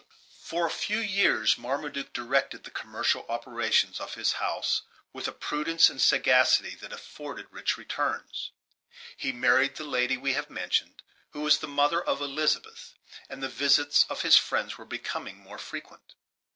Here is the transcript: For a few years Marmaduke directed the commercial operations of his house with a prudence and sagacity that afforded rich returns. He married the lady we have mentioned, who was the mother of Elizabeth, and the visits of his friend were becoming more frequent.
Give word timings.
For 0.41 0.65
a 0.65 0.71
few 0.71 0.97
years 0.97 1.59
Marmaduke 1.59 2.11
directed 2.11 2.63
the 2.63 2.71
commercial 2.71 3.23
operations 3.29 3.99
of 3.99 4.15
his 4.15 4.33
house 4.41 4.81
with 5.13 5.27
a 5.27 5.31
prudence 5.31 5.91
and 5.91 6.01
sagacity 6.01 6.73
that 6.77 6.91
afforded 6.91 7.45
rich 7.51 7.77
returns. 7.77 8.49
He 9.15 9.31
married 9.31 9.75
the 9.75 9.83
lady 9.83 10.17
we 10.17 10.33
have 10.33 10.49
mentioned, 10.49 11.03
who 11.33 11.41
was 11.41 11.59
the 11.59 11.67
mother 11.67 12.03
of 12.03 12.19
Elizabeth, 12.19 12.95
and 13.29 13.43
the 13.43 13.47
visits 13.47 14.07
of 14.09 14.23
his 14.23 14.37
friend 14.37 14.73
were 14.73 14.85
becoming 14.85 15.37
more 15.37 15.59
frequent. 15.59 16.15